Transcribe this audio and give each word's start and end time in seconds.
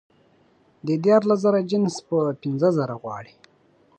د 0.87 0.89
دیارلس 1.03 1.39
زره 1.45 1.59
جنس 1.71 1.95
په 2.09 2.17
پینځه 2.41 2.69
زره 2.77 2.95
غواړي 3.01 3.33